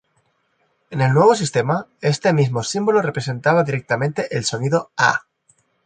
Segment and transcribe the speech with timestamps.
[0.89, 5.27] En el nuevo sistema, este mismo símbolo representaba directamente el sonido "a".